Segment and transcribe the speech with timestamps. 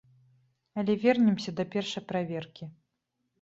[0.81, 2.63] Але вернемся да першай праверкі.